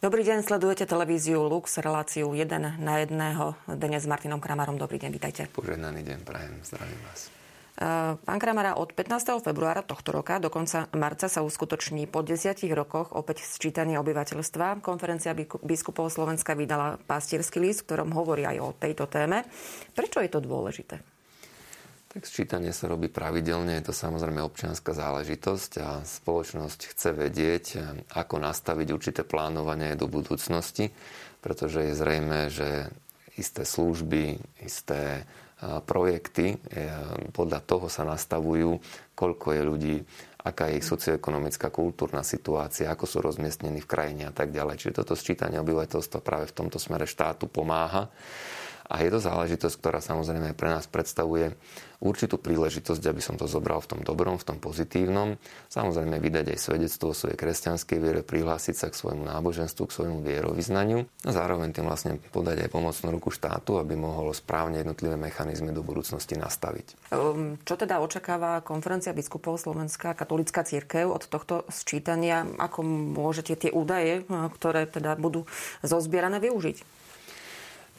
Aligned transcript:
Dobrý 0.00 0.24
deň, 0.24 0.40
sledujete 0.40 0.88
televíziu 0.88 1.44
Lux, 1.44 1.76
reláciu 1.76 2.32
1 2.32 2.80
na 2.80 2.94
1. 3.04 3.12
Dnes 3.76 4.00
s 4.00 4.08
Martinom 4.08 4.40
Kramarom. 4.40 4.80
Dobrý 4.80 4.96
deň, 4.96 5.12
vítajte. 5.12 5.44
Požehnaný 5.52 6.00
deň, 6.00 6.24
prajem, 6.24 6.56
zdravím 6.64 6.96
vás. 7.04 7.28
Eh, 7.28 8.16
pán 8.16 8.40
Kramara, 8.40 8.80
od 8.80 8.96
15. 8.96 9.44
februára 9.44 9.84
tohto 9.84 10.08
roka 10.16 10.40
do 10.40 10.48
konca 10.48 10.88
marca 10.96 11.28
sa 11.28 11.44
uskutoční 11.44 12.08
po 12.08 12.24
desiatich 12.24 12.72
rokoch 12.72 13.12
opäť 13.12 13.44
sčítanie 13.44 14.00
obyvateľstva. 14.00 14.80
Konferencia 14.80 15.36
biskupov 15.60 16.08
Slovenska 16.08 16.56
vydala 16.56 16.96
pastierský 17.04 17.60
list, 17.60 17.84
v 17.84 17.92
ktorom 17.92 18.16
hovorí 18.16 18.48
aj 18.48 18.56
o 18.56 18.72
tejto 18.72 19.04
téme. 19.04 19.44
Prečo 19.92 20.24
je 20.24 20.32
to 20.32 20.40
dôležité? 20.40 21.19
Tak 22.10 22.26
sčítanie 22.26 22.74
sa 22.74 22.90
robí 22.90 23.06
pravidelne, 23.06 23.78
je 23.78 23.86
to 23.86 23.94
samozrejme 23.94 24.42
občianská 24.42 24.90
záležitosť 24.90 25.70
a 25.78 25.88
spoločnosť 26.02 26.90
chce 26.90 27.14
vedieť, 27.14 27.66
ako 28.10 28.42
nastaviť 28.42 28.88
určité 28.90 29.22
plánovanie 29.22 29.94
do 29.94 30.10
budúcnosti, 30.10 30.90
pretože 31.38 31.86
je 31.86 31.94
zrejme, 31.94 32.50
že 32.50 32.90
isté 33.38 33.62
služby, 33.62 34.42
isté 34.58 35.22
projekty, 35.60 36.56
e, 36.56 36.88
podľa 37.36 37.60
toho 37.60 37.86
sa 37.92 38.08
nastavujú, 38.08 38.80
koľko 39.12 39.46
je 39.52 39.62
ľudí, 39.62 39.96
aká 40.40 40.72
je 40.72 40.80
ich 40.80 40.88
socioekonomická, 40.88 41.68
kultúrna 41.68 42.24
situácia, 42.24 42.88
ako 42.88 43.04
sú 43.04 43.20
rozmiestnení 43.20 43.84
v 43.84 43.90
krajine 43.90 44.24
a 44.28 44.32
tak 44.32 44.56
ďalej. 44.56 44.80
Čiže 44.80 45.04
toto 45.04 45.12
sčítanie 45.12 45.60
obyvateľstva 45.60 46.24
práve 46.24 46.48
v 46.48 46.56
tomto 46.56 46.80
smere 46.80 47.04
štátu 47.04 47.44
pomáha. 47.44 48.08
A 48.90 49.06
je 49.06 49.10
to 49.14 49.22
záležitosť, 49.22 49.78
ktorá 49.78 50.02
samozrejme 50.02 50.58
pre 50.58 50.66
nás 50.74 50.90
predstavuje 50.90 51.54
určitú 52.02 52.40
príležitosť, 52.40 53.02
aby 53.06 53.22
som 53.22 53.36
to 53.36 53.44
zobral 53.44 53.78
v 53.84 53.94
tom 53.94 54.00
dobrom, 54.02 54.40
v 54.40 54.46
tom 54.50 54.58
pozitívnom. 54.58 55.36
Samozrejme 55.68 56.16
vydať 56.18 56.56
aj 56.56 56.58
svedectvo 56.58 57.12
o 57.12 57.14
svojej 57.14 57.36
kresťanskej 57.36 57.98
viere, 58.00 58.20
prihlásiť 58.24 58.74
sa 58.74 58.86
k 58.88 58.98
svojmu 58.98 59.28
náboženstvu, 59.28 59.82
k 59.84 59.94
svojmu 59.94 60.18
vierovýznaniu 60.24 61.06
a 61.06 61.30
zároveň 61.30 61.70
tým 61.76 61.86
vlastne 61.86 62.16
podať 62.32 62.66
aj 62.66 62.70
pomocnú 62.72 63.08
ruku 63.14 63.30
štátu, 63.30 63.78
aby 63.78 63.94
mohol 63.94 64.32
správne 64.32 64.80
jednotlivé 64.80 65.14
mechanizmy 65.20 65.70
do 65.76 65.84
budúcnosti 65.84 66.34
nastaviť. 66.40 67.12
Ehm, 67.12 67.60
čo 67.62 67.76
teda 67.76 68.00
očakáva 68.00 68.64
konferencia 68.64 69.14
biskupov 69.14 69.60
Slovenská 69.60 70.16
katolická 70.16 70.64
církev 70.64 71.12
od 71.12 71.28
tohto 71.28 71.68
sčítania? 71.68 72.48
Ako 72.56 72.80
môžete 73.14 73.68
tie 73.68 73.70
údaje, 73.70 74.24
ktoré 74.56 74.88
teda 74.88 75.20
budú 75.20 75.44
zozbierané, 75.84 76.40
využiť? 76.40 76.99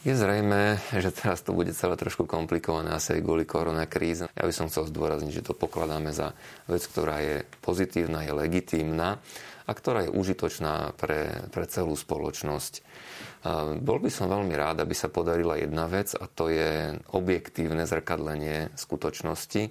Je 0.02 0.18
zrejme, 0.18 0.82
že 0.98 1.14
teraz 1.14 1.46
to 1.46 1.54
bude 1.54 1.70
celé 1.78 1.94
trošku 1.94 2.26
komplikované 2.26 2.90
asi 2.90 3.22
kvôli 3.22 3.46
koronakríze. 3.46 4.26
Ja 4.34 4.42
by 4.42 4.50
som 4.50 4.66
chcel 4.66 4.90
zdôrazniť, 4.90 5.30
že 5.30 5.46
to 5.46 5.54
pokladáme 5.54 6.10
za 6.10 6.34
vec, 6.66 6.82
ktorá 6.90 7.22
je 7.22 7.46
pozitívna, 7.62 8.26
je 8.26 8.34
legitímna 8.34 9.22
a 9.62 9.70
ktorá 9.70 10.02
je 10.02 10.10
užitočná 10.10 10.98
pre, 10.98 11.46
pre 11.54 11.70
celú 11.70 11.94
spoločnosť. 11.94 12.82
Bol 13.78 13.98
by 14.02 14.10
som 14.10 14.26
veľmi 14.26 14.50
rád, 14.58 14.82
aby 14.82 14.90
sa 14.90 15.06
podarila 15.06 15.54
jedna 15.54 15.86
vec 15.86 16.18
a 16.18 16.26
to 16.26 16.50
je 16.50 16.98
objektívne 17.14 17.86
zrkadlenie 17.86 18.74
skutočnosti, 18.74 19.70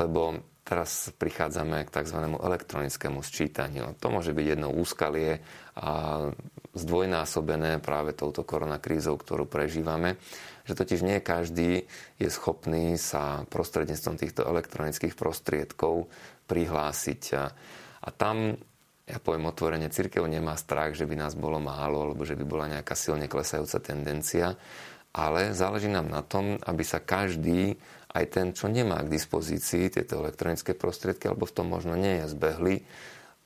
lebo 0.00 0.48
teraz 0.68 1.08
prichádzame 1.16 1.88
k 1.88 1.94
tzv. 1.96 2.18
elektronickému 2.36 3.24
sčítaniu. 3.24 3.96
To 4.04 4.12
môže 4.12 4.36
byť 4.36 4.46
jedno 4.52 4.68
úskalie 4.68 5.40
a 5.80 6.28
zdvojnásobené 6.76 7.80
práve 7.80 8.12
touto 8.12 8.44
koronakrízou, 8.44 9.16
ktorú 9.16 9.48
prežívame, 9.48 10.20
že 10.68 10.76
totiž 10.76 11.00
nie 11.00 11.24
každý 11.24 11.88
je 12.20 12.28
schopný 12.28 13.00
sa 13.00 13.48
prostredníctvom 13.48 14.20
týchto 14.20 14.44
elektronických 14.44 15.16
prostriedkov 15.16 16.12
prihlásiť. 16.44 17.22
A, 17.32 17.48
tam 18.12 18.60
ja 19.08 19.16
poviem 19.16 19.48
otvorene, 19.48 19.88
církev 19.88 20.20
nemá 20.28 20.52
strach, 20.60 20.92
že 20.92 21.08
by 21.08 21.16
nás 21.16 21.32
bolo 21.32 21.56
málo, 21.56 22.12
alebo 22.12 22.28
že 22.28 22.36
by 22.36 22.44
bola 22.44 22.68
nejaká 22.68 22.92
silne 22.92 23.24
klesajúca 23.24 23.80
tendencia, 23.80 24.52
ale 25.16 25.56
záleží 25.56 25.88
nám 25.88 26.12
na 26.12 26.20
tom, 26.20 26.60
aby 26.60 26.84
sa 26.84 27.00
každý 27.00 27.80
aj 28.12 28.24
ten, 28.32 28.46
čo 28.56 28.72
nemá 28.72 29.04
k 29.04 29.12
dispozícii 29.12 29.92
tieto 29.92 30.20
elektronické 30.24 30.72
prostriedky, 30.72 31.28
alebo 31.28 31.44
v 31.44 31.54
tom 31.54 31.68
možno 31.68 31.92
nie 31.96 32.24
je 32.24 32.32
zbehli, 32.32 32.76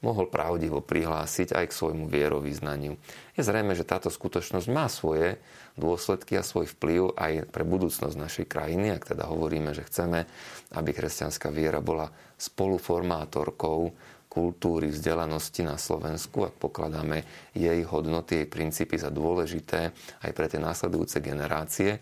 mohol 0.03 0.27
pravdivo 0.27 0.83
prihlásiť 0.83 1.55
aj 1.55 1.71
k 1.71 1.79
svojmu 1.79 2.11
vierovýznaniu. 2.11 2.99
Je 3.39 3.43
zrejme, 3.43 3.79
že 3.79 3.87
táto 3.87 4.11
skutočnosť 4.11 4.67
má 4.67 4.91
svoje 4.91 5.39
dôsledky 5.79 6.35
a 6.37 6.43
svoj 6.43 6.67
vplyv 6.75 7.15
aj 7.15 7.33
pre 7.55 7.63
budúcnosť 7.63 8.19
našej 8.19 8.47
krajiny, 8.51 8.93
ak 8.93 9.15
teda 9.15 9.31
hovoríme, 9.31 9.71
že 9.73 9.87
chceme, 9.87 10.27
aby 10.75 10.91
kresťanská 10.91 11.55
viera 11.55 11.79
bola 11.79 12.11
spoluformátorkou 12.35 13.95
kultúry, 14.27 14.91
vzdelanosti 14.91 15.63
na 15.63 15.79
Slovensku, 15.79 16.49
ak 16.49 16.57
pokladáme 16.57 17.23
jej 17.55 17.81
hodnoty, 17.85 18.43
jej 18.43 18.49
princípy 18.49 18.97
za 18.99 19.13
dôležité 19.13 19.93
aj 20.25 20.33
pre 20.33 20.49
tie 20.49 20.59
následujúce 20.59 21.21
generácie, 21.21 22.01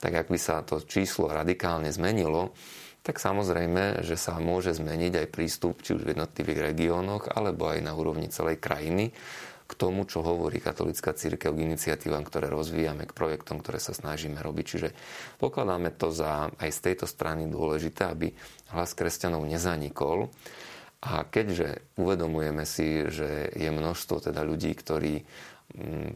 tak 0.00 0.12
ak 0.12 0.26
by 0.28 0.38
sa 0.38 0.60
to 0.62 0.82
číslo 0.84 1.32
radikálne 1.32 1.88
zmenilo, 1.88 2.52
tak 3.06 3.22
samozrejme, 3.22 4.02
že 4.02 4.18
sa 4.18 4.42
môže 4.42 4.74
zmeniť 4.74 5.12
aj 5.22 5.26
prístup 5.30 5.78
či 5.78 5.94
už 5.94 6.02
v 6.02 6.18
jednotlivých 6.18 6.74
regiónoch, 6.74 7.30
alebo 7.30 7.70
aj 7.70 7.78
na 7.86 7.94
úrovni 7.94 8.26
celej 8.26 8.58
krajiny 8.58 9.14
k 9.66 9.72
tomu, 9.74 10.06
čo 10.06 10.22
hovorí 10.22 10.62
katolická 10.62 11.10
církev 11.14 11.50
k 11.54 11.66
iniciatívam, 11.66 12.22
ktoré 12.22 12.46
rozvíjame, 12.50 13.06
k 13.06 13.14
projektom, 13.14 13.58
ktoré 13.58 13.82
sa 13.82 13.94
snažíme 13.94 14.38
robiť. 14.38 14.64
Čiže 14.66 14.88
pokladáme 15.42 15.90
to 15.94 16.14
za 16.14 16.54
aj 16.54 16.70
z 16.70 16.80
tejto 16.82 17.06
strany 17.10 17.50
dôležité, 17.50 18.06
aby 18.06 18.30
hlas 18.70 18.94
kresťanov 18.94 19.42
nezanikol. 19.42 20.30
A 21.02 21.26
keďže 21.26 21.86
uvedomujeme 21.98 22.62
si, 22.66 23.06
že 23.10 23.50
je 23.54 23.70
množstvo 23.70 24.30
teda 24.30 24.42
ľudí, 24.42 24.74
ktorí 24.74 25.26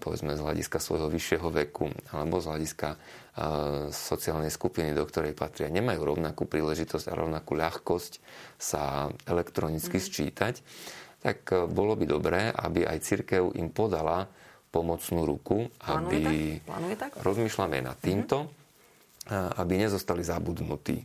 povedzme 0.00 0.38
z 0.38 0.40
hľadiska 0.40 0.78
svojho 0.78 1.10
vyššieho 1.10 1.48
veku 1.50 1.90
alebo 2.14 2.38
z 2.38 2.48
hľadiska 2.48 2.88
sociálnej 3.90 4.52
skupiny, 4.52 4.92
do 4.92 5.04
ktorej 5.06 5.34
patria, 5.34 5.72
nemajú 5.72 6.02
rovnakú 6.02 6.44
príležitosť 6.46 7.10
a 7.10 7.18
rovnakú 7.18 7.56
ľahkosť 7.56 8.12
sa 8.60 9.08
elektronicky 9.24 9.96
mm. 9.96 10.04
sčítať, 10.04 10.54
tak 11.20 11.38
e, 11.52 11.68
bolo 11.68 11.94
by 11.96 12.04
dobré, 12.08 12.40
aby 12.48 12.84
aj 12.84 13.04
církev 13.04 13.54
im 13.56 13.68
podala 13.72 14.28
pomocnú 14.72 15.26
ruku, 15.28 15.68
aby... 15.88 16.56
Plánuje 16.62 16.96
tak? 16.96 17.16
Rozmýšľame 17.20 17.82
nad 17.84 17.98
týmto, 17.98 18.46
mm-hmm. 18.46 19.58
aby 19.60 19.72
nezostali 19.76 20.22
zabudnutí. 20.22 21.02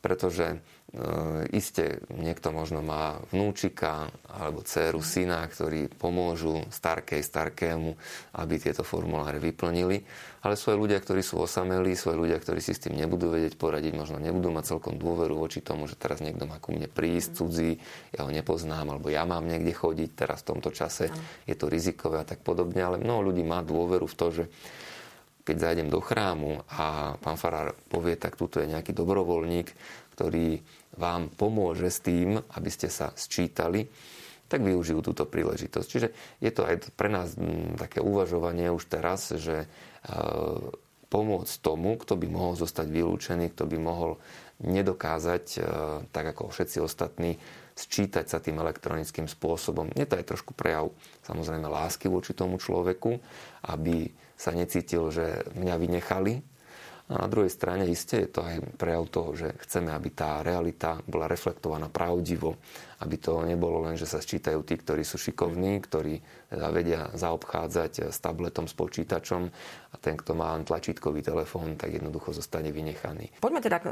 Pretože 0.00 0.64
E, 0.90 1.46
Isté, 1.54 2.02
niekto 2.10 2.50
možno 2.50 2.82
má 2.82 3.22
vnúčika 3.30 4.10
alebo 4.26 4.66
dceru, 4.66 4.98
syna, 5.06 5.46
ktorí 5.46 5.86
pomôžu 5.86 6.66
starkej, 6.66 7.22
starkému, 7.22 7.94
aby 8.34 8.54
tieto 8.58 8.82
formuláre 8.82 9.38
vyplnili. 9.38 10.02
Ale 10.42 10.58
sú 10.58 10.74
aj 10.74 10.82
ľudia, 10.82 10.98
ktorí 10.98 11.22
sú 11.22 11.38
osamelí, 11.38 11.94
sú 11.94 12.10
aj 12.10 12.18
ľudia, 12.18 12.42
ktorí 12.42 12.58
si 12.58 12.74
s 12.74 12.82
tým 12.82 12.98
nebudú 12.98 13.30
vedieť 13.30 13.54
poradiť, 13.54 13.94
možno 13.94 14.18
nebudú 14.18 14.50
mať 14.50 14.74
celkom 14.74 14.98
dôveru 14.98 15.38
voči 15.38 15.62
tomu, 15.62 15.86
že 15.86 15.94
teraz 15.94 16.18
niekto 16.18 16.50
má 16.50 16.58
ku 16.58 16.74
mne 16.74 16.90
prísť, 16.90 17.38
cudzí, 17.38 17.78
ja 18.10 18.26
ho 18.26 18.30
nepoznám, 18.34 18.90
alebo 18.90 19.14
ja 19.14 19.22
mám 19.22 19.46
niekde 19.46 19.70
chodiť, 19.70 20.10
teraz 20.18 20.42
v 20.42 20.58
tomto 20.58 20.74
čase 20.74 21.06
je 21.46 21.54
to 21.54 21.70
rizikové 21.70 22.18
a 22.18 22.26
tak 22.26 22.42
podobne. 22.42 22.82
Ale 22.82 22.98
mnoho 22.98 23.30
ľudí 23.30 23.46
má 23.46 23.62
dôveru 23.62 24.10
v 24.10 24.18
to, 24.18 24.26
že 24.34 24.44
keď 25.50 25.66
zájdem 25.66 25.90
do 25.90 25.98
chrámu 25.98 26.62
a 26.70 27.18
pán 27.18 27.34
Farár 27.34 27.74
povie, 27.90 28.14
tak 28.14 28.38
tuto 28.38 28.62
je 28.62 28.70
nejaký 28.70 28.94
dobrovoľník, 28.94 29.66
ktorý 30.14 30.62
vám 30.94 31.26
pomôže 31.34 31.90
s 31.90 31.98
tým, 32.06 32.38
aby 32.38 32.70
ste 32.70 32.86
sa 32.86 33.10
sčítali, 33.18 33.90
tak 34.46 34.62
využijú 34.62 35.02
túto 35.02 35.26
príležitosť. 35.26 35.86
Čiže 35.90 36.08
je 36.38 36.50
to 36.54 36.62
aj 36.62 36.94
pre 36.94 37.10
nás 37.10 37.34
mm, 37.34 37.82
také 37.82 37.98
uvažovanie 37.98 38.70
už 38.70 38.86
teraz, 38.86 39.34
že 39.34 39.66
e, 39.66 39.68
pomôcť 41.10 41.54
tomu, 41.58 41.98
kto 41.98 42.14
by 42.14 42.26
mohol 42.30 42.54
zostať 42.54 42.86
vylúčený, 42.86 43.50
kto 43.50 43.66
by 43.66 43.78
mohol 43.82 44.22
nedokázať, 44.62 45.44
e, 45.58 45.60
tak 46.14 46.30
ako 46.30 46.54
všetci 46.54 46.78
ostatní, 46.78 47.42
sčítať 47.74 48.26
sa 48.30 48.38
tým 48.38 48.62
elektronickým 48.62 49.26
spôsobom. 49.26 49.90
Je 49.98 50.06
to 50.06 50.14
aj 50.14 50.30
trošku 50.30 50.54
prejav 50.54 50.94
samozrejme 51.26 51.66
lásky 51.66 52.06
voči 52.06 52.38
tomu 52.38 52.62
človeku, 52.62 53.18
aby 53.66 54.14
sa 54.40 54.56
necítil, 54.56 55.12
že 55.12 55.44
mňa 55.52 55.74
vynechali, 55.76 56.34
a 57.10 57.26
na 57.26 57.26
druhej 57.26 57.50
strane 57.50 57.90
iste 57.90 58.22
je 58.22 58.30
to 58.30 58.40
aj 58.46 58.78
prejav 58.78 59.10
toho, 59.10 59.34
že 59.34 59.58
chceme, 59.66 59.90
aby 59.90 60.14
tá 60.14 60.46
realita 60.46 61.02
bola 61.10 61.26
reflektovaná 61.26 61.90
pravdivo, 61.90 62.54
aby 63.00 63.16
to 63.16 63.40
nebolo 63.48 63.88
len, 63.88 63.96
že 63.96 64.04
sa 64.04 64.20
sčítajú 64.20 64.60
tí, 64.60 64.76
ktorí 64.76 65.00
sú 65.08 65.16
šikovní, 65.16 65.80
ktorí 65.80 66.20
teda 66.52 66.68
vedia 66.68 67.00
zaobchádzať 67.16 68.12
s 68.12 68.18
tabletom, 68.20 68.68
s 68.68 68.74
počítačom 68.76 69.42
a 69.90 69.96
ten, 69.96 70.20
kto 70.20 70.36
má 70.36 70.52
len 70.52 70.68
tlačítkový 70.68 71.24
telefón, 71.24 71.80
tak 71.80 71.96
jednoducho 71.96 72.36
zostane 72.36 72.68
vynechaný. 72.68 73.32
Poďme 73.40 73.64
teda 73.64 73.80
k, 73.80 73.86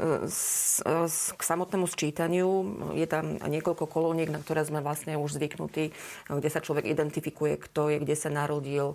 k 1.33 1.41
samotnému 1.41 1.89
sčítaniu. 1.89 2.49
Je 2.93 3.09
tam 3.09 3.41
niekoľko 3.41 3.89
kolóniek, 3.89 4.29
na 4.29 4.37
ktoré 4.43 4.61
sme 4.61 4.85
vlastne 4.85 5.17
už 5.17 5.41
zvyknutí, 5.41 5.89
kde 6.29 6.49
sa 6.51 6.61
človek 6.61 6.85
identifikuje, 6.85 7.57
kto 7.57 7.89
je, 7.89 7.97
kde 8.05 8.15
sa 8.15 8.29
narodil, 8.29 8.93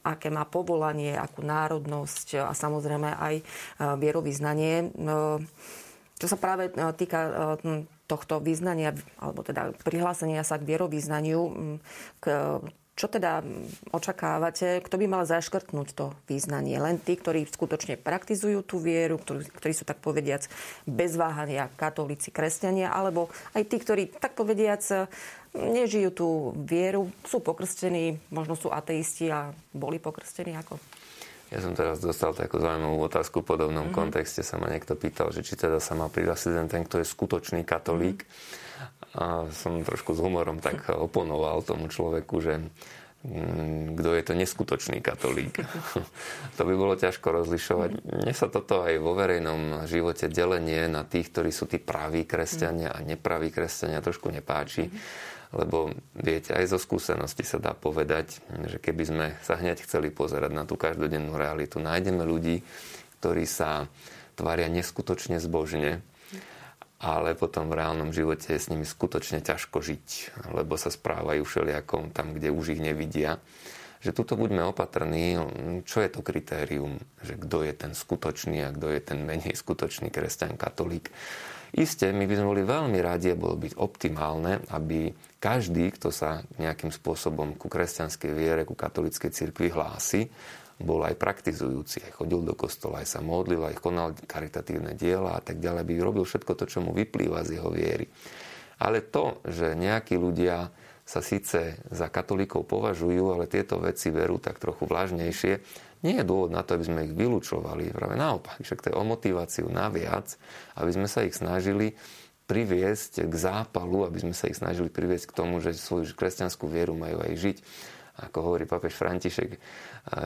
aké 0.00 0.32
má 0.32 0.48
povolanie, 0.48 1.12
akú 1.18 1.44
národnosť 1.44 2.48
a 2.48 2.52
samozrejme 2.56 3.12
aj 3.12 3.34
vierovýznanie. 4.00 4.88
Čo 6.16 6.26
sa 6.30 6.38
práve 6.38 6.70
týka 6.94 7.20
tohto 8.12 8.44
význania, 8.44 8.92
alebo 9.16 9.40
teda 9.40 9.72
prihlásenia 9.80 10.44
sa 10.44 10.60
k 10.60 10.68
vierovýznaniu, 10.68 11.40
k, 12.20 12.24
Čo 12.92 13.08
teda 13.08 13.40
očakávate? 13.88 14.84
Kto 14.84 15.00
by 15.00 15.06
mal 15.08 15.24
zaškrtnúť 15.24 15.88
to 15.96 16.12
význanie? 16.28 16.76
Len 16.76 17.00
tí, 17.00 17.16
ktorí 17.16 17.48
skutočne 17.48 17.96
praktizujú 17.96 18.60
tú 18.60 18.76
vieru, 18.84 19.16
ktorí, 19.16 19.48
ktorí 19.48 19.72
sú 19.72 19.88
tak 19.88 20.04
povediac 20.04 20.44
bez 20.84 21.16
váhania 21.16 21.72
katolíci, 21.72 22.28
kresťania, 22.28 22.92
alebo 22.92 23.32
aj 23.56 23.64
tí, 23.64 23.80
ktorí 23.80 24.02
tak 24.20 24.36
povediac 24.36 25.08
nežijú 25.56 26.10
tú 26.12 26.28
vieru, 26.68 27.08
sú 27.24 27.40
pokrstení, 27.40 28.20
možno 28.28 28.60
sú 28.60 28.68
ateisti 28.68 29.32
a 29.32 29.56
boli 29.72 29.96
pokrstení 29.96 30.52
ako? 30.60 30.76
Ja 31.52 31.60
som 31.60 31.76
teraz 31.76 32.00
dostal 32.00 32.32
takú 32.32 32.56
zaujímavú 32.56 33.04
otázku 33.04 33.44
v 33.44 33.52
podobnom 33.52 33.92
mm-hmm. 33.92 34.00
kontexte. 34.00 34.40
Sa 34.40 34.56
ma 34.56 34.72
niekto 34.72 34.96
pýtal, 34.96 35.28
že 35.36 35.44
či 35.44 35.60
teda 35.60 35.84
sa 35.84 35.92
má 35.92 36.08
prihlásiť 36.08 36.52
len 36.56 36.68
ten, 36.72 36.88
kto 36.88 37.04
je 37.04 37.06
skutočný 37.12 37.68
katolík. 37.68 38.24
Mm-hmm. 38.24 38.62
A 39.12 39.52
som 39.52 39.84
trošku 39.84 40.16
s 40.16 40.24
humorom 40.24 40.64
tak 40.64 40.88
oponoval 40.88 41.60
tomu 41.60 41.92
človeku, 41.92 42.40
že 42.40 42.64
mm, 43.28 44.00
kto 44.00 44.08
je 44.16 44.22
to 44.24 44.32
neskutočný 44.32 45.04
katolík. 45.04 45.60
to 46.56 46.62
by 46.64 46.72
bolo 46.72 46.96
ťažko 46.96 47.44
rozlišovať. 47.44 48.00
Mne 48.00 48.32
sa 48.32 48.48
toto 48.48 48.80
aj 48.80 48.96
vo 48.96 49.12
verejnom 49.12 49.84
živote 49.84 50.32
delenie 50.32 50.88
na 50.88 51.04
tých, 51.04 51.28
ktorí 51.28 51.52
sú 51.52 51.68
tí 51.68 51.76
praví 51.76 52.24
kresťania 52.24 52.96
a 52.96 53.04
nepraví 53.04 53.52
kresťania 53.52 54.00
trošku 54.00 54.32
nepáči. 54.32 54.88
Lebo 55.52 55.92
viete, 56.16 56.56
aj 56.56 56.72
zo 56.72 56.78
skúsenosti 56.80 57.44
sa 57.44 57.60
dá 57.60 57.76
povedať, 57.76 58.40
že 58.72 58.80
keby 58.80 59.02
sme 59.04 59.26
sa 59.44 59.60
hneď 59.60 59.84
chceli 59.84 60.08
pozerať 60.08 60.48
na 60.48 60.64
tú 60.64 60.80
každodennú 60.80 61.36
realitu, 61.36 61.76
nájdeme 61.76 62.24
ľudí, 62.24 62.64
ktorí 63.20 63.44
sa 63.44 63.92
tvária 64.32 64.72
neskutočne 64.72 65.36
zbožne, 65.36 66.00
ale 67.02 67.34
potom 67.34 67.66
v 67.68 67.82
reálnom 67.82 68.14
živote 68.14 68.54
je 68.54 68.62
s 68.62 68.70
nimi 68.70 68.86
skutočne 68.86 69.42
ťažko 69.42 69.82
žiť, 69.82 70.08
lebo 70.54 70.78
sa 70.78 70.88
správajú 70.88 71.42
všelijakom 71.42 72.14
tam, 72.14 72.32
kde 72.32 72.54
už 72.54 72.78
ich 72.78 72.80
nevidia. 72.80 73.42
Že 74.02 74.18
tuto 74.18 74.34
buďme 74.34 74.66
opatrní, 74.66 75.38
čo 75.86 76.02
je 76.02 76.10
to 76.10 76.26
kritérium, 76.26 76.98
že 77.22 77.38
kto 77.38 77.62
je 77.62 77.74
ten 77.74 77.92
skutočný 77.94 78.58
a 78.66 78.74
kto 78.74 78.86
je 78.90 79.00
ten 79.02 79.18
menej 79.22 79.54
skutočný 79.54 80.10
kresťan, 80.10 80.58
katolík. 80.58 81.10
Isté, 81.72 82.12
my 82.12 82.28
by 82.28 82.34
sme 82.36 82.50
boli 82.52 82.62
veľmi 82.68 82.98
radi 83.00 83.32
a 83.32 83.40
bolo 83.40 83.56
byť 83.56 83.80
optimálne, 83.80 84.60
aby 84.76 85.08
každý, 85.40 85.88
kto 85.96 86.12
sa 86.12 86.44
nejakým 86.60 86.92
spôsobom 86.92 87.56
ku 87.56 87.72
kresťanskej 87.72 88.32
viere, 88.36 88.68
ku 88.68 88.76
katolíckej 88.76 89.32
cirkvi 89.32 89.72
hlási, 89.72 90.28
bol 90.76 91.00
aj 91.00 91.16
praktizujúci, 91.16 92.04
aj 92.04 92.12
chodil 92.12 92.44
do 92.44 92.52
kostola, 92.52 93.00
aj 93.00 93.16
sa 93.16 93.20
modlil, 93.24 93.64
aj 93.64 93.80
konal 93.80 94.12
karitatívne 94.12 94.92
diela 94.98 95.38
a 95.38 95.40
tak 95.40 95.64
ďalej, 95.64 95.88
by 95.88 95.92
robil 96.04 96.24
všetko 96.28 96.52
to, 96.60 96.64
čo 96.68 96.84
mu 96.84 96.92
vyplýva 96.92 97.40
z 97.40 97.56
jeho 97.56 97.72
viery. 97.72 98.04
Ale 98.82 99.00
to, 99.08 99.40
že 99.48 99.72
nejakí 99.72 100.18
ľudia 100.18 100.68
sa 101.02 101.24
síce 101.24 101.80
za 101.88 102.06
katolíkov 102.12 102.68
považujú, 102.68 103.32
ale 103.32 103.50
tieto 103.50 103.80
veci 103.80 104.12
verú 104.12 104.38
tak 104.38 104.60
trochu 104.60 104.86
vlažnejšie, 104.86 105.52
nie 106.02 106.18
je 106.18 106.26
dôvod 106.26 106.50
na 106.50 106.66
to, 106.66 106.74
aby 106.74 106.84
sme 106.86 107.06
ich 107.06 107.14
vylúčovali. 107.14 107.94
Práve 107.94 108.18
naopak, 108.18 108.58
však 108.58 108.82
to 108.82 108.90
je 108.90 108.98
o 108.98 109.06
motiváciu 109.06 109.66
naviac, 109.70 110.34
aby 110.74 110.90
sme 110.90 111.06
sa 111.06 111.22
ich 111.22 111.38
snažili 111.38 111.94
priviesť 112.50 113.30
k 113.30 113.34
zápalu, 113.34 114.04
aby 114.04 114.18
sme 114.28 114.34
sa 114.34 114.50
ich 114.50 114.58
snažili 114.58 114.90
priviesť 114.90 115.30
k 115.30 115.36
tomu, 115.36 115.62
že 115.62 115.78
svoju 115.78 116.10
kresťanskú 116.12 116.66
vieru 116.66 116.98
majú 116.98 117.22
aj 117.22 117.32
žiť. 117.38 117.56
Ako 118.28 118.38
hovorí 118.44 118.68
papež 118.68 118.92
František, 118.92 119.56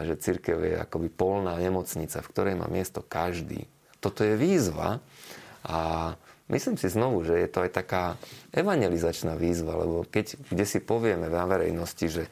že 0.02 0.14
církev 0.18 0.58
je 0.58 0.74
akoby 0.80 1.06
polná 1.06 1.54
nemocnica, 1.54 2.18
v 2.18 2.30
ktorej 2.34 2.54
má 2.58 2.66
miesto 2.66 3.04
každý. 3.04 3.70
Toto 4.02 4.26
je 4.26 4.34
výzva 4.34 4.98
a 5.62 6.12
myslím 6.50 6.74
si 6.74 6.90
znovu, 6.90 7.22
že 7.22 7.38
je 7.38 7.48
to 7.52 7.62
aj 7.62 7.70
taká 7.70 8.18
evangelizačná 8.50 9.38
výzva, 9.38 9.78
lebo 9.78 10.02
keď 10.02 10.34
kde 10.50 10.64
si 10.66 10.82
povieme 10.82 11.30
na 11.30 11.46
verejnosti, 11.46 12.06
že 12.10 12.22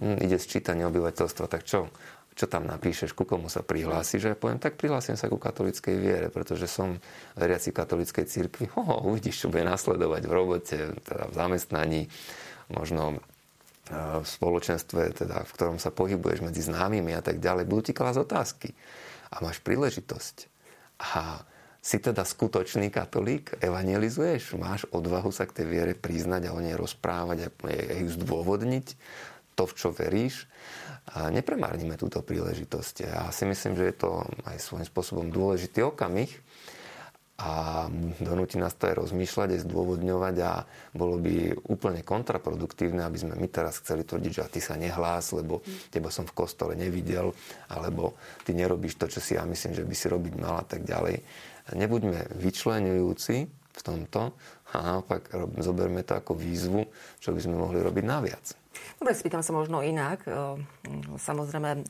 hm, 0.00 0.16
ide 0.24 0.40
sčítanie 0.40 0.88
obyvateľstva, 0.88 1.44
tak 1.44 1.68
čo? 1.68 1.92
Čo 2.32 2.48
tam 2.48 2.64
napíšeš, 2.64 3.12
ku 3.12 3.28
komu 3.28 3.52
sa 3.52 3.60
prihlásiš. 3.60 4.32
Ja 4.32 4.36
poviem, 4.36 4.56
tak 4.56 4.80
prihlásim 4.80 5.20
sa 5.20 5.28
ku 5.28 5.36
katolickej 5.36 5.96
viere, 6.00 6.28
pretože 6.32 6.64
som 6.64 6.96
veriaci 7.36 7.76
katolickej 7.76 8.24
cirkvi. 8.24 8.64
Ho, 8.76 9.04
uvidíš, 9.04 9.44
čo 9.44 9.52
bude 9.52 9.68
nasledovať 9.68 10.22
v 10.24 10.32
robote, 10.32 10.78
teda 11.04 11.24
v 11.28 11.34
zamestnaní, 11.36 12.02
možno 12.72 13.16
e, 13.16 13.16
v 14.20 14.26
spoločenstve, 14.26 15.12
teda, 15.12 15.44
v 15.44 15.50
ktorom 15.52 15.76
sa 15.76 15.92
pohybuješ 15.92 16.40
medzi 16.40 16.64
známymi 16.64 17.12
a 17.12 17.22
tak 17.24 17.36
ďalej. 17.36 17.68
Budú 17.68 17.92
ti 17.92 17.94
klásť 17.96 18.18
otázky. 18.24 18.68
A 19.32 19.44
máš 19.44 19.60
príležitosť. 19.60 20.48
A 21.12 21.44
si 21.82 21.98
teda 21.98 22.22
skutočný 22.22 22.94
katolík, 22.94 23.58
evangelizuješ, 23.58 24.54
máš 24.54 24.86
odvahu 24.94 25.34
sa 25.34 25.50
k 25.50 25.60
tej 25.60 25.66
viere 25.66 25.92
priznať 25.98 26.46
a 26.46 26.54
o 26.54 26.62
nej 26.62 26.78
rozprávať 26.78 27.50
a 27.50 27.94
ju 27.98 28.08
zdôvodniť, 28.22 28.86
to, 29.54 29.64
v 29.68 29.76
čo 29.76 29.88
veríš 29.92 30.48
a 31.12 31.28
nepremárnime 31.28 31.98
túto 31.98 32.22
príležitosť. 32.22 32.94
Ja 33.02 33.26
si 33.34 33.42
myslím, 33.44 33.74
že 33.74 33.90
je 33.90 33.96
to 33.96 34.22
aj 34.46 34.56
svojím 34.62 34.86
spôsobom 34.86 35.26
dôležitý 35.34 35.82
okamih 35.82 36.30
a 37.42 37.90
donúti 38.22 38.54
nás 38.54 38.70
to 38.78 38.86
aj 38.86 39.02
rozmýšľať, 39.02 39.58
aj 39.58 39.64
zdôvodňovať 39.66 40.36
a 40.46 40.62
bolo 40.94 41.18
by 41.18 41.58
úplne 41.66 42.06
kontraproduktívne, 42.06 43.02
aby 43.02 43.18
sme 43.18 43.34
my 43.34 43.48
teraz 43.50 43.82
chceli 43.82 44.06
tvrdiť, 44.06 44.30
že 44.30 44.42
ty 44.46 44.60
sa 44.62 44.78
nehlás, 44.78 45.34
lebo 45.34 45.58
teba 45.90 46.12
som 46.14 46.22
v 46.22 46.36
kostole 46.38 46.78
nevidel, 46.78 47.34
alebo 47.66 48.14
ty 48.46 48.54
nerobíš 48.54 48.94
to, 48.94 49.10
čo 49.10 49.18
si 49.18 49.34
ja 49.34 49.42
myslím, 49.42 49.74
že 49.74 49.82
by 49.82 49.94
si 49.96 50.06
robiť 50.06 50.34
mal 50.38 50.62
a 50.62 50.66
tak 50.68 50.86
ďalej. 50.86 51.18
Nebuďme 51.74 52.30
vyčlenujúci 52.38 53.61
v 53.72 53.80
tomto 53.80 54.36
a 54.72 54.76
naopak 54.80 55.32
zoberme 55.60 56.04
to 56.04 56.16
ako 56.16 56.36
výzvu, 56.36 56.84
čo 57.20 57.32
by 57.32 57.40
sme 57.40 57.56
mohli 57.56 57.80
robiť 57.80 58.04
naviac. 58.04 58.46
Dobre, 58.98 59.12
spýtam 59.18 59.42
sa 59.44 59.52
možno 59.52 59.82
inak. 59.82 60.24
E, 60.24 60.30
samozrejme, 61.18 61.70
e, 61.74 61.80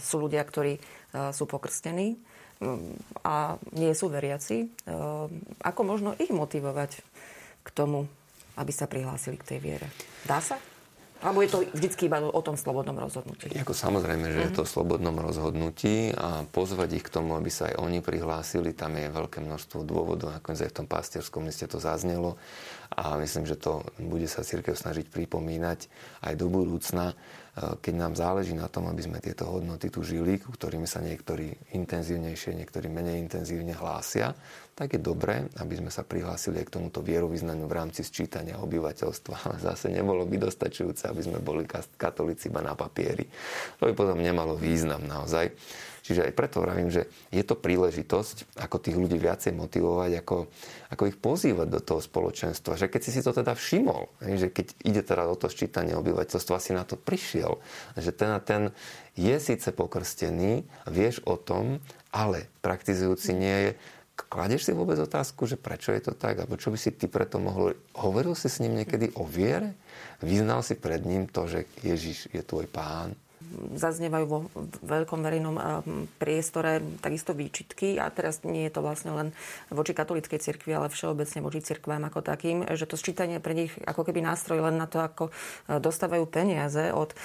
sú 0.00 0.16
ľudia, 0.24 0.42
ktorí 0.42 0.78
e, 0.78 0.80
sú 1.30 1.44
pokrstení 1.46 2.18
a 3.26 3.58
nie 3.74 3.90
sú 3.90 4.06
veriaci. 4.06 4.70
Ako 5.66 5.82
možno 5.82 6.14
ich 6.14 6.30
motivovať 6.30 7.02
k 7.66 7.68
tomu, 7.74 8.06
aby 8.54 8.70
sa 8.70 8.86
prihlásili 8.86 9.34
k 9.34 9.48
tej 9.50 9.58
viere? 9.58 9.90
Dá 10.30 10.38
sa? 10.38 10.62
Alebo 11.22 11.38
je 11.46 11.50
to 11.54 11.58
vždycky 11.70 12.10
iba 12.10 12.18
o 12.18 12.42
tom 12.42 12.58
slobodnom 12.58 12.98
rozhodnutí? 12.98 13.54
Ako 13.54 13.70
samozrejme, 13.70 14.26
že 14.26 14.42
mm-hmm. 14.42 14.46
je 14.50 14.56
to 14.58 14.62
o 14.66 14.68
slobodnom 14.68 15.14
rozhodnutí 15.22 16.10
a 16.18 16.42
pozvať 16.50 16.98
ich 16.98 17.04
k 17.06 17.14
tomu, 17.14 17.38
aby 17.38 17.46
sa 17.46 17.70
aj 17.70 17.78
oni 17.78 18.02
prihlásili, 18.02 18.74
tam 18.74 18.98
je 18.98 19.06
veľké 19.06 19.38
množstvo 19.38 19.86
dôvodov, 19.86 20.34
nakoniec 20.34 20.66
aj 20.66 20.70
v 20.74 20.78
tom 20.82 20.88
pastierskom 20.90 21.46
liste 21.46 21.70
to 21.70 21.78
zaznelo 21.78 22.34
a 22.90 23.16
myslím, 23.22 23.46
že 23.46 23.56
to 23.56 23.86
bude 24.02 24.26
sa 24.26 24.42
církev 24.42 24.74
snažiť 24.74 25.08
pripomínať 25.08 25.86
aj 26.26 26.34
do 26.34 26.46
budúcna, 26.50 27.16
keď 27.52 27.94
nám 27.94 28.16
záleží 28.16 28.56
na 28.56 28.64
tom, 28.64 28.88
aby 28.88 29.04
sme 29.04 29.20
tieto 29.20 29.44
hodnoty 29.44 29.92
tu 29.92 30.00
žili, 30.00 30.40
ku 30.40 30.56
ktorými 30.56 30.88
sa 30.88 31.04
niektorí 31.04 31.76
intenzívnejšie, 31.76 32.56
niektorí 32.56 32.88
menej 32.88 33.20
intenzívne 33.20 33.76
hlásia, 33.76 34.32
tak 34.72 34.96
je 34.96 35.00
dobré, 35.04 35.44
aby 35.60 35.76
sme 35.76 35.92
sa 35.92 36.00
prihlásili 36.00 36.64
k 36.64 36.72
tomuto 36.72 37.04
vierovýznaniu 37.04 37.68
v 37.68 37.76
rámci 37.76 38.08
sčítania 38.08 38.56
obyvateľstva. 38.56 39.34
Ale 39.44 39.56
zase 39.60 39.92
nebolo 39.92 40.24
by 40.24 40.48
dostačujúce, 40.48 41.12
aby 41.12 41.20
sme 41.20 41.44
boli 41.44 41.68
katolíci 42.00 42.48
iba 42.48 42.64
na 42.64 42.72
papieri. 42.72 43.28
To 43.84 43.84
by 43.84 43.92
potom 43.92 44.16
nemalo 44.16 44.56
význam 44.56 45.04
naozaj. 45.04 45.52
Čiže 46.02 46.26
aj 46.26 46.32
preto 46.34 46.58
vravím, 46.58 46.90
že 46.90 47.06
je 47.30 47.42
to 47.46 47.54
príležitosť, 47.54 48.58
ako 48.58 48.76
tých 48.82 48.98
ľudí 48.98 49.16
viacej 49.22 49.54
motivovať, 49.54 50.10
ako, 50.18 50.36
ako 50.90 51.02
ich 51.06 51.16
pozývať 51.16 51.68
do 51.70 51.80
toho 51.80 52.02
spoločenstva. 52.02 52.74
Že 52.74 52.90
keď 52.90 53.00
si 53.00 53.10
si 53.14 53.20
to 53.22 53.30
teda 53.30 53.54
všimol, 53.54 54.10
že 54.18 54.50
keď 54.50 54.66
ide 54.82 55.02
teda 55.06 55.30
o 55.30 55.38
to 55.38 55.46
sčítanie 55.46 55.94
obyvateľstva, 55.94 56.58
si 56.58 56.74
na 56.74 56.82
to 56.82 56.98
prišiel, 56.98 57.62
že 57.94 58.10
ten 58.10 58.34
a 58.34 58.42
ten 58.42 58.74
je 59.14 59.36
síce 59.38 59.70
pokrstený, 59.70 60.66
vieš 60.90 61.22
o 61.22 61.38
tom, 61.38 61.78
ale 62.10 62.50
praktizujúci 62.60 63.30
nie 63.32 63.58
je, 63.70 63.72
Kladeš 64.12 64.68
si 64.68 64.72
vôbec 64.76 65.00
otázku, 65.00 65.48
že 65.48 65.56
prečo 65.56 65.88
je 65.88 66.04
to 66.04 66.12
tak? 66.12 66.44
Alebo 66.44 66.60
čo 66.60 66.68
by 66.68 66.76
si 66.76 66.92
ty 66.92 67.08
preto 67.08 67.40
mohol... 67.40 67.72
Hovoril 67.96 68.36
si 68.36 68.52
s 68.52 68.60
ním 68.60 68.76
niekedy 68.76 69.16
o 69.16 69.24
viere? 69.24 69.72
Vyznal 70.20 70.60
si 70.60 70.76
pred 70.76 71.00
ním 71.02 71.24
to, 71.24 71.48
že 71.48 71.64
Ježiš 71.80 72.28
je 72.28 72.42
tvoj 72.44 72.68
pán? 72.68 73.16
Zaznievajú 73.76 74.26
vo 74.28 74.38
veľkom 74.82 75.20
verejnom 75.20 75.56
priestore 76.16 76.82
takisto 77.00 77.36
výčitky 77.36 78.00
a 78.00 78.08
teraz 78.08 78.42
nie 78.42 78.66
je 78.68 78.72
to 78.72 78.80
vlastne 78.80 79.12
len 79.12 79.28
voči 79.68 79.92
katolíckej 79.96 80.40
cirkvi, 80.40 80.72
ale 80.74 80.92
všeobecne 80.92 81.40
voči 81.44 81.60
cirkvám 81.62 82.08
ako 82.08 82.20
takým, 82.24 82.64
že 82.72 82.88
to 82.88 82.96
sčítanie 82.98 83.38
pre 83.38 83.54
nich 83.56 83.72
ako 83.84 84.08
keby 84.08 84.24
nástroj 84.24 84.64
len 84.64 84.76
na 84.76 84.88
to, 84.88 85.00
ako 85.00 85.24
e, 85.28 85.32
dostávajú 85.78 86.24
peniaze 86.28 86.90
od 86.92 87.12
e, 87.12 87.16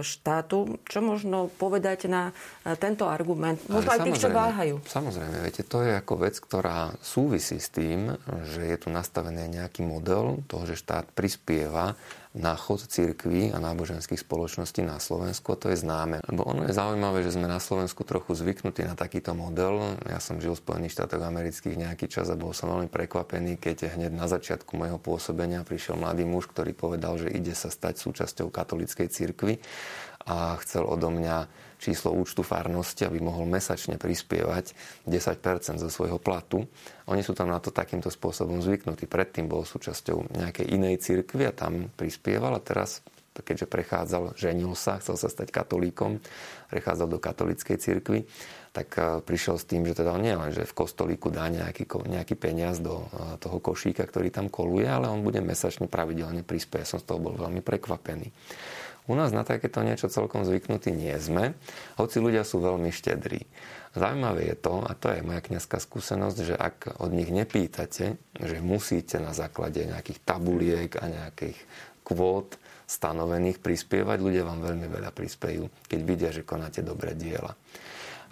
štátu. 0.00 0.80
Čo 0.88 1.00
možno 1.04 1.48
povedať 1.48 2.06
na 2.10 2.34
tento 2.78 3.08
argument? 3.08 3.60
Možno 3.68 3.90
aj 3.92 4.00
tých, 4.04 4.20
čo 4.20 4.30
váhajú. 4.32 4.80
Samozrejme, 4.84 5.40
viete, 5.44 5.62
to 5.64 5.84
je 5.84 5.96
ako 5.96 6.14
vec, 6.20 6.36
ktorá 6.40 6.96
súvisí 7.00 7.60
s 7.60 7.70
tým, 7.70 8.14
že 8.50 8.62
je 8.64 8.76
tu 8.80 8.88
nastavený 8.90 9.48
nejaký 9.48 9.84
model 9.84 10.44
toho, 10.48 10.64
že 10.68 10.80
štát 10.80 11.10
prispieva 11.12 11.96
na 12.34 12.58
chod 12.58 12.82
cirkví 12.82 13.54
a 13.54 13.62
náboženských 13.62 14.18
spoločností 14.18 14.82
na 14.82 14.98
Slovensku 14.98 15.54
a 15.54 15.56
to 15.56 15.70
je 15.70 15.78
známe. 15.78 16.18
Lebo 16.26 16.42
ono 16.42 16.66
je 16.66 16.74
zaujímavé, 16.74 17.22
že 17.22 17.38
sme 17.38 17.46
na 17.46 17.62
Slovensku 17.62 18.02
trochu 18.02 18.34
zvyknutí 18.34 18.82
na 18.82 18.98
takýto 18.98 19.38
model. 19.38 19.94
Ja 20.10 20.18
som 20.18 20.42
žil 20.42 20.58
v 20.58 20.62
Spojených 20.66 20.98
štátoch 20.98 21.22
amerických 21.22 21.78
nejaký 21.78 22.10
čas 22.10 22.26
a 22.26 22.34
bol 22.34 22.50
som 22.50 22.74
veľmi 22.74 22.90
prekvapený, 22.90 23.54
keď 23.62 23.94
hneď 23.94 24.10
na 24.10 24.26
začiatku 24.26 24.74
môjho 24.74 24.98
pôsobenia 24.98 25.62
prišiel 25.62 25.94
mladý 25.94 26.26
muž, 26.26 26.50
ktorý 26.50 26.74
povedal, 26.74 27.22
že 27.22 27.30
ide 27.30 27.54
sa 27.54 27.70
stať 27.70 28.02
súčasťou 28.02 28.50
katolíckej 28.50 29.06
cirkvi 29.06 29.62
a 30.24 30.56
chcel 30.60 30.84
odo 30.88 31.12
mňa 31.12 31.46
číslo 31.84 32.16
účtu 32.16 32.40
farnosti, 32.40 33.04
aby 33.04 33.20
mohol 33.20 33.44
mesačne 33.44 34.00
prispievať 34.00 34.72
10% 35.04 35.76
zo 35.76 35.90
svojho 35.92 36.16
platu. 36.16 36.64
Oni 37.12 37.20
sú 37.20 37.36
tam 37.36 37.52
na 37.52 37.60
to 37.60 37.68
takýmto 37.68 38.08
spôsobom 38.08 38.64
zvyknutí. 38.64 39.04
Predtým 39.04 39.52
bol 39.52 39.68
súčasťou 39.68 40.32
nejakej 40.32 40.66
inej 40.72 41.04
cirkvi 41.04 41.44
a 41.44 41.52
tam 41.52 41.92
prispieval 41.92 42.56
a 42.56 42.64
teraz 42.64 43.04
keďže 43.34 43.66
prechádzal, 43.66 44.38
ženil 44.38 44.78
sa, 44.78 45.02
chcel 45.02 45.18
sa 45.18 45.26
stať 45.26 45.50
katolíkom, 45.50 46.22
prechádzal 46.70 47.08
do 47.10 47.18
katolíckej 47.18 47.82
cirkvi, 47.82 48.30
tak 48.70 48.94
e, 48.94 49.18
prišiel 49.18 49.58
s 49.58 49.66
tým, 49.66 49.82
že 49.82 49.98
teda 49.98 50.14
nie 50.22 50.38
len, 50.38 50.54
že 50.54 50.62
v 50.62 50.76
kostolíku 50.76 51.34
dá 51.34 51.50
nejaký, 51.50 51.82
nejaký 52.06 52.38
peniaz 52.38 52.78
do 52.78 53.10
e, 53.10 53.38
toho 53.42 53.58
košíka, 53.58 54.06
ktorý 54.06 54.30
tam 54.30 54.46
koluje, 54.46 54.86
ale 54.86 55.10
on 55.10 55.26
bude 55.26 55.42
mesačne 55.42 55.90
pravidelne 55.90 56.46
prispieť. 56.46 56.86
Ja 56.86 56.90
som 56.94 57.02
z 57.02 57.10
toho 57.10 57.18
bol 57.18 57.34
veľmi 57.34 57.58
prekvapený. 57.58 58.30
U 59.04 59.12
nás 59.12 59.36
na 59.36 59.44
takéto 59.44 59.84
niečo 59.84 60.08
celkom 60.08 60.48
zvyknutí 60.48 60.88
nie 60.88 61.12
sme, 61.20 61.52
hoci 62.00 62.24
ľudia 62.24 62.40
sú 62.40 62.64
veľmi 62.64 62.88
štedrí. 62.88 63.44
Zaujímavé 63.94 64.50
je 64.50 64.56
to, 64.58 64.80
a 64.80 64.96
to 64.96 65.12
je 65.12 65.22
moja 65.22 65.44
kniazská 65.44 65.78
skúsenosť, 65.78 66.38
že 66.40 66.54
ak 66.56 66.98
od 66.98 67.14
nich 67.14 67.28
nepýtate, 67.30 68.16
že 68.40 68.56
musíte 68.58 69.20
na 69.22 69.36
základe 69.36 69.84
nejakých 69.86 70.18
tabuliek 70.24 70.90
a 70.98 71.04
nejakých 71.06 71.60
kvót 72.02 72.58
stanovených 72.90 73.60
prispievať, 73.60 74.18
ľudia 74.18 74.42
vám 74.42 74.60
veľmi 74.60 74.88
veľa 74.88 75.12
prispejú, 75.12 75.68
keď 75.86 76.00
vidia, 76.02 76.30
že 76.32 76.42
konáte 76.42 76.80
dobré 76.82 77.12
diela. 77.14 77.54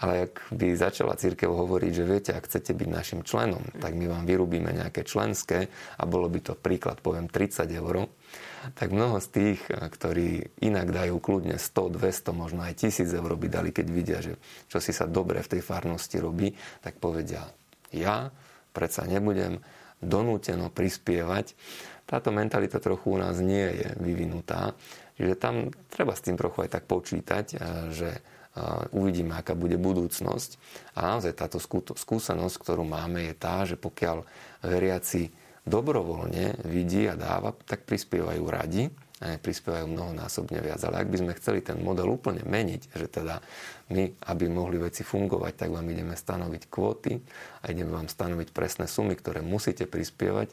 Ale 0.02 0.26
ak 0.26 0.50
by 0.50 0.74
začala 0.74 1.14
církev 1.14 1.46
hovoriť, 1.46 1.92
že 1.94 2.04
viete, 2.04 2.30
ak 2.34 2.50
chcete 2.50 2.74
byť 2.74 2.88
našim 2.90 3.20
členom, 3.22 3.62
tak 3.78 3.94
my 3.94 4.10
vám 4.10 4.26
vyrúbime 4.26 4.74
nejaké 4.74 5.06
členské 5.06 5.70
a 5.94 6.02
bolo 6.10 6.26
by 6.26 6.42
to 6.42 6.58
príklad, 6.58 6.98
poviem 6.98 7.30
30 7.30 7.70
eur, 7.70 8.10
tak 8.74 8.94
mnoho 8.94 9.18
z 9.18 9.28
tých, 9.30 9.60
eh, 9.70 9.78
ktorí 9.78 10.58
inak 10.62 10.90
dajú 10.90 11.22
kľudne 11.22 11.54
100, 11.58 11.90
200, 11.94 12.34
možno 12.34 12.66
aj 12.66 12.82
1000 12.82 13.14
eur 13.14 13.30
by 13.34 13.46
dali, 13.46 13.70
keď 13.70 13.86
vidia, 13.90 14.18
že 14.18 14.38
čo 14.66 14.82
si 14.82 14.90
sa 14.90 15.06
dobre 15.06 15.42
v 15.42 15.50
tej 15.58 15.62
farnosti 15.62 16.18
robí, 16.18 16.54
tak 16.82 16.98
povedia, 16.98 17.46
ja 17.94 18.30
predsa 18.74 19.06
nebudem 19.06 19.62
donúteno 20.02 20.66
prispievať. 20.72 21.54
Táto 22.10 22.34
mentalita 22.34 22.82
trochu 22.82 23.14
u 23.14 23.18
nás 23.22 23.38
nie 23.38 23.86
je 23.86 23.88
vyvinutá, 24.02 24.74
čiže 25.14 25.38
tam 25.38 25.70
treba 25.86 26.18
s 26.18 26.26
tým 26.26 26.34
trochu 26.34 26.66
aj 26.66 26.70
tak 26.74 26.84
počítať, 26.90 27.46
eh, 27.54 27.58
že 27.94 28.10
uvidíme, 28.92 29.32
aká 29.36 29.56
bude 29.56 29.80
budúcnosť. 29.80 30.60
A 30.96 31.16
naozaj 31.16 31.32
táto 31.36 31.56
skúsenosť, 31.96 32.56
ktorú 32.60 32.84
máme, 32.84 33.32
je 33.32 33.34
tá, 33.36 33.64
že 33.64 33.80
pokiaľ 33.80 34.24
veriaci 34.60 35.32
dobrovoľne 35.62 36.66
vidí 36.66 37.06
a 37.06 37.14
dáva, 37.14 37.54
tak 37.64 37.86
prispievajú 37.86 38.44
radi 38.50 38.90
a 39.22 39.38
prispievajú 39.38 39.86
mnohonásobne 39.86 40.58
viac. 40.58 40.82
Ale 40.82 41.06
ak 41.06 41.08
by 41.08 41.16
sme 41.22 41.38
chceli 41.38 41.62
ten 41.62 41.78
model 41.78 42.10
úplne 42.10 42.42
meniť, 42.42 42.90
že 42.90 43.06
teda 43.06 43.38
my, 43.94 44.10
aby 44.26 44.44
mohli 44.50 44.82
veci 44.82 45.06
fungovať, 45.06 45.52
tak 45.54 45.70
vám 45.70 45.86
ideme 45.86 46.18
stanoviť 46.18 46.62
kvóty 46.66 47.22
a 47.62 47.70
ideme 47.70 47.94
vám 47.94 48.10
stanoviť 48.10 48.50
presné 48.50 48.90
sumy, 48.90 49.14
ktoré 49.14 49.38
musíte 49.38 49.86
prispievať, 49.86 50.50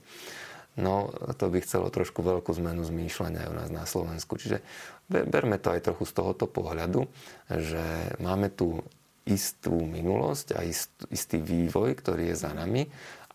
no 0.79 1.11
to 1.35 1.51
by 1.51 1.59
chcelo 1.59 1.91
trošku 1.91 2.23
veľkú 2.23 2.55
zmenu 2.63 2.87
zmýšľania 2.87 3.45
aj 3.45 3.49
u 3.51 3.55
nás 3.55 3.69
na 3.69 3.85
Slovensku. 3.85 4.39
Čiže 4.39 4.63
berme 5.07 5.59
to 5.59 5.75
aj 5.75 5.91
trochu 5.91 6.07
z 6.07 6.13
tohoto 6.15 6.47
pohľadu, 6.47 7.05
že 7.51 8.15
máme 8.23 8.49
tu 8.49 8.79
istú 9.27 9.75
minulosť 9.85 10.57
a 10.57 10.65
istý 11.11 11.37
vývoj, 11.37 11.93
ktorý 11.99 12.33
je 12.33 12.35
za 12.39 12.55
nami 12.55 12.87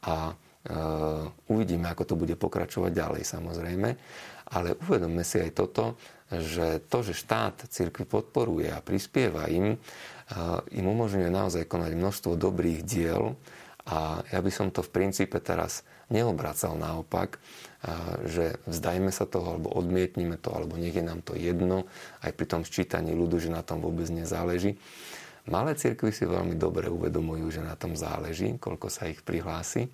a 0.03 0.35
Eh, 0.65 0.73
uvidíme, 1.53 1.93
ako 1.93 2.09
to 2.09 2.15
bude 2.17 2.41
pokračovať 2.41 2.89
ďalej 2.97 3.23
samozrejme, 3.29 3.91
ale 4.49 4.73
uvedomme 4.89 5.21
si 5.21 5.37
aj 5.37 5.53
toto, 5.53 6.01
že 6.33 6.81
to, 6.89 7.05
že 7.05 7.13
štát 7.13 7.69
cirkvi 7.69 8.09
podporuje 8.09 8.73
a 8.73 8.81
prispieva 8.81 9.45
im, 9.53 9.77
eh, 9.77 10.81
im 10.81 10.87
umožňuje 10.89 11.29
naozaj 11.29 11.69
konať 11.69 11.93
množstvo 12.01 12.41
dobrých 12.41 12.81
diel 12.81 13.37
a 13.85 14.25
ja 14.33 14.41
by 14.41 14.49
som 14.49 14.73
to 14.73 14.81
v 14.81 14.89
princípe 14.89 15.37
teraz 15.37 15.85
neobracal 16.13 16.77
naopak, 16.77 17.39
že 18.25 18.57
vzdajme 18.65 19.13
sa 19.13 19.29
toho, 19.29 19.57
alebo 19.57 19.73
odmietnime 19.77 20.41
to, 20.41 20.53
alebo 20.53 20.81
nech 20.81 20.97
je 20.97 21.05
nám 21.05 21.21
to 21.21 21.37
jedno, 21.37 21.85
aj 22.25 22.33
pri 22.33 22.47
tom 22.49 22.63
sčítaní 22.65 23.13
ľudu, 23.13 23.41
že 23.41 23.53
na 23.53 23.61
tom 23.61 23.85
vôbec 23.85 24.09
nezáleží. 24.09 24.81
Malé 25.45 25.77
cirkvy 25.77 26.09
si 26.09 26.25
veľmi 26.25 26.57
dobre 26.57 26.89
uvedomujú, 26.89 27.53
že 27.53 27.61
na 27.61 27.77
tom 27.77 27.93
záleží, 27.93 28.57
koľko 28.57 28.89
sa 28.89 29.13
ich 29.13 29.21
prihlási. 29.21 29.93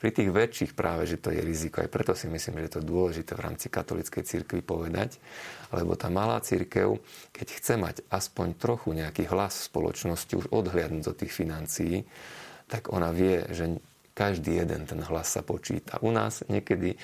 Pri 0.00 0.08
tých 0.08 0.32
väčších 0.32 0.72
práve, 0.72 1.04
že 1.04 1.20
to 1.20 1.28
je 1.28 1.40
riziko. 1.44 1.84
Aj 1.84 1.88
preto 1.92 2.16
si 2.16 2.28
myslím, 2.32 2.60
že 2.60 2.64
je 2.64 2.74
to 2.80 2.88
dôležité 2.88 3.36
v 3.36 3.44
rámci 3.44 3.68
katolíckej 3.68 4.24
cirkvi 4.24 4.64
povedať, 4.64 5.20
lebo 5.76 6.00
tá 6.00 6.08
malá 6.08 6.40
cirkev, 6.40 6.96
keď 7.28 7.46
chce 7.48 7.74
mať 7.76 7.96
aspoň 8.08 8.56
trochu 8.56 8.96
nejaký 8.96 9.28
hlas 9.28 9.60
v 9.60 9.68
spoločnosti, 9.68 10.32
už 10.32 10.48
odhliadnúť 10.48 11.04
do 11.04 11.12
tých 11.12 11.32
financií, 11.32 12.08
tak 12.64 12.88
ona 12.88 13.12
vie, 13.12 13.44
že 13.52 13.76
každý 14.16 14.64
jeden 14.64 14.88
ten 14.88 15.04
hlas 15.04 15.36
sa 15.36 15.44
počíta. 15.44 16.00
U 16.00 16.08
nás 16.08 16.40
niekedy, 16.48 16.96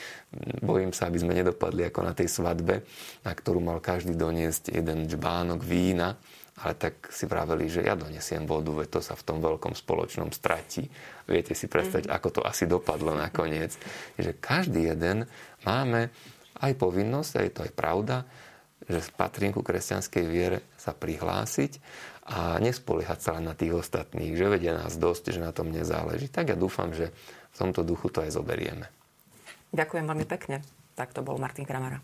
bojím 0.64 0.96
sa, 0.96 1.12
aby 1.12 1.20
sme 1.20 1.36
nedopadli 1.36 1.92
ako 1.92 2.00
na 2.08 2.16
tej 2.16 2.32
svadbe, 2.32 2.88
na 3.20 3.32
ktorú 3.36 3.60
mal 3.60 3.84
každý 3.84 4.16
doniesť 4.16 4.72
jeden 4.72 5.04
džbánok 5.04 5.60
vína, 5.60 6.16
ale 6.64 6.72
tak 6.72 7.12
si 7.12 7.28
vraveli, 7.28 7.68
že 7.68 7.84
ja 7.84 7.92
donesiem 7.92 8.48
vodu, 8.48 8.72
veď 8.72 8.88
to 8.96 9.00
sa 9.04 9.12
v 9.12 9.26
tom 9.28 9.44
veľkom 9.44 9.76
spoločnom 9.76 10.32
stratí. 10.32 10.88
Viete 11.28 11.52
si 11.52 11.68
predstaviť, 11.68 12.08
mm. 12.08 12.14
ako 12.16 12.28
to 12.32 12.40
asi 12.48 12.64
dopadlo 12.64 13.12
nakoniec. 13.12 13.76
Že 14.16 14.32
každý 14.40 14.88
jeden 14.88 15.28
máme 15.68 16.08
aj 16.64 16.72
povinnosť, 16.80 17.32
aj 17.44 17.48
to 17.52 17.60
je 17.68 17.72
pravda, 17.76 18.24
že 18.86 19.02
patrím 19.14 19.54
ku 19.54 19.62
kresťanskej 19.62 20.24
viere 20.26 20.58
sa 20.78 20.94
prihlásiť 20.96 21.78
a 22.22 22.56
nespoliehať 22.62 23.18
sa 23.18 23.30
len 23.38 23.50
na 23.50 23.54
tých 23.54 23.74
ostatných, 23.74 24.38
že 24.38 24.46
vedia 24.46 24.78
nás 24.78 24.94
dosť, 24.94 25.34
že 25.34 25.40
na 25.42 25.50
tom 25.50 25.74
nezáleží. 25.74 26.30
Tak 26.30 26.54
ja 26.54 26.56
dúfam, 26.56 26.94
že 26.94 27.10
v 27.52 27.56
tomto 27.56 27.82
duchu 27.82 28.08
to 28.08 28.22
aj 28.22 28.34
zoberieme. 28.34 28.86
Ďakujem 29.74 30.04
veľmi 30.06 30.26
pekne. 30.28 30.62
Tak 30.94 31.16
to 31.16 31.24
bol 31.24 31.40
Martin 31.40 31.66
Kramara. 31.66 31.98